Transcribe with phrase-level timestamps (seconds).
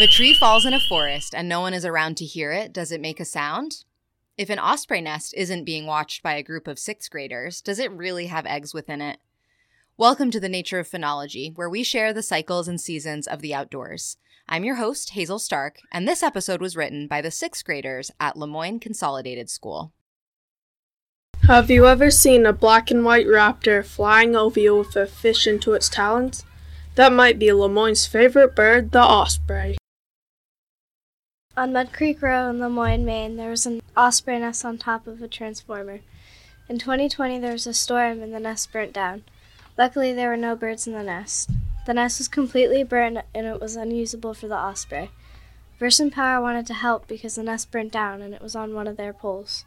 [0.00, 2.72] If a tree falls in a forest and no one is around to hear it,
[2.72, 3.82] does it make a sound?
[4.36, 7.90] If an osprey nest isn't being watched by a group of sixth graders, does it
[7.90, 9.18] really have eggs within it?
[9.96, 13.52] Welcome to the Nature of Phenology, where we share the cycles and seasons of the
[13.52, 14.18] outdoors.
[14.48, 18.36] I'm your host, Hazel Stark, and this episode was written by the sixth graders at
[18.36, 19.92] Lamoine Consolidated School.
[21.48, 25.48] Have you ever seen a black and white raptor flying over you with a fish
[25.48, 26.44] into its talons?
[26.94, 29.77] That might be Lamoine's favorite bird, the osprey.
[31.58, 35.20] On Mud Creek Road in Lamoine, Maine, there was an osprey nest on top of
[35.20, 35.98] a transformer.
[36.68, 39.24] In 2020, there was a storm and the nest burnt down.
[39.76, 41.50] Luckily, there were no birds in the nest.
[41.84, 45.10] The nest was completely burned and it was unusable for the osprey.
[45.80, 48.86] Versant Power wanted to help because the nest burnt down and it was on one
[48.86, 49.64] of their poles.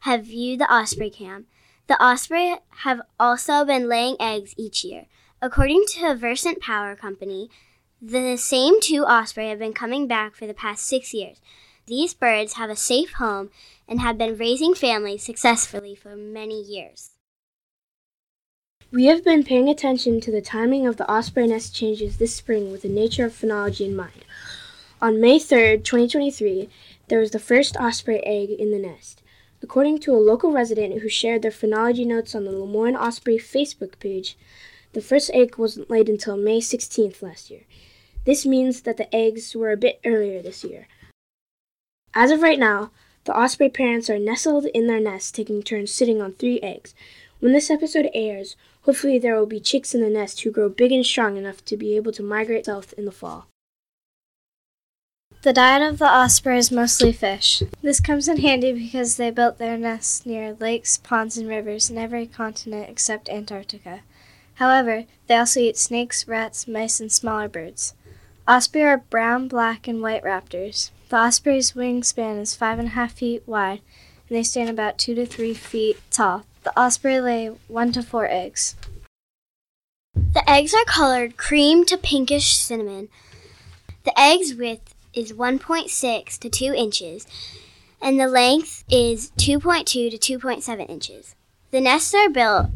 [0.00, 1.46] have viewed the osprey cam.
[1.86, 5.06] The osprey have also been laying eggs each year.
[5.40, 7.48] According to Versant Power Company,
[8.02, 11.40] the same two osprey have been coming back for the past six years.
[11.88, 13.48] These birds have a safe home
[13.88, 17.12] and have been raising families successfully for many years.
[18.92, 22.70] We have been paying attention to the timing of the osprey nest changes this spring
[22.70, 24.26] with the nature of phenology in mind.
[25.00, 26.68] On May 3rd, 2023,
[27.08, 29.22] there was the first osprey egg in the nest.
[29.62, 33.98] According to a local resident who shared their phenology notes on the Lamoine Osprey Facebook
[33.98, 34.36] page,
[34.92, 37.62] the first egg wasn't laid until May 16th last year.
[38.26, 40.86] This means that the eggs were a bit earlier this year.
[42.14, 42.90] As of right now,
[43.24, 46.94] the osprey parents are nestled in their nest, taking turns sitting on three eggs.
[47.40, 50.92] When this episode airs, hopefully there will be chicks in the nest who grow big
[50.92, 53.46] and strong enough to be able to migrate south in the fall.
[55.42, 57.62] The diet of the osprey is mostly fish.
[57.80, 61.96] This comes in handy because they built their nests near lakes, ponds, and rivers in
[61.96, 64.00] every continent except Antarctica.
[64.54, 67.94] However, they also eat snakes, rats, mice, and smaller birds.
[68.48, 70.90] Osprey are brown, black, and white raptors.
[71.08, 73.80] The osprey's wingspan is five and a half feet wide,
[74.28, 76.44] and they stand about two to three feet tall.
[76.64, 78.76] The osprey lay one to four eggs.
[80.14, 83.08] The eggs are colored cream to pinkish cinnamon.
[84.04, 87.26] The egg's width is 1.6 to 2 inches,
[88.02, 91.34] and the length is 2.2 to 2.7 inches.
[91.70, 92.66] The nests are built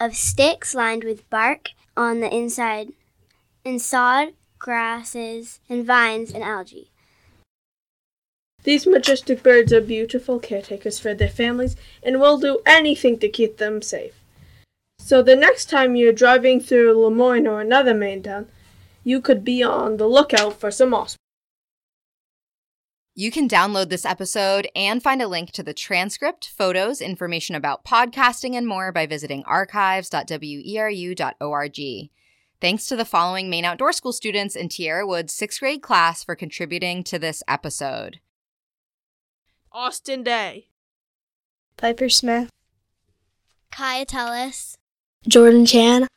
[0.00, 2.88] of sticks lined with bark on the inside
[3.64, 6.90] and sod, grasses, and vines and algae.
[8.66, 13.58] These majestic birds are beautiful caretakers for their families and will do anything to keep
[13.58, 14.20] them safe.
[14.98, 18.48] So the next time you're driving through Lamoine or another Maine town,
[19.04, 21.16] you could be on the lookout for some ospreys.
[23.14, 27.84] You can download this episode and find a link to the transcript, photos, information about
[27.84, 32.10] podcasting, and more by visiting archives.weru.org.
[32.60, 36.34] Thanks to the following Maine Outdoor School students in Tiara Woods' sixth grade class for
[36.34, 38.18] contributing to this episode
[39.80, 40.68] Austin Day,
[41.76, 42.48] Piper Smith,
[43.70, 44.76] Kaya Tellis.
[45.28, 46.08] Jordan Chan,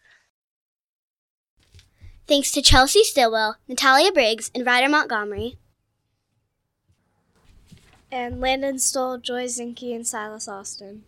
[2.25, 5.57] Thanks to Chelsea Stillwell, Natalia Briggs, and Ryder Montgomery.
[8.09, 11.03] and Landon Stoll, Joy Zinke, and Silas Austin.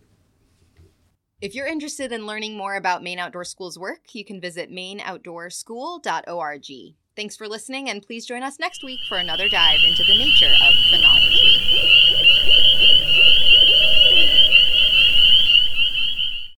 [1.39, 6.95] If you're interested in learning more about Maine Outdoor School's work, you can visit maineoutdoorschool.org.
[7.21, 10.55] Thanks for listening, and please join us next week for another dive into the nature
[10.59, 12.70] of phenology.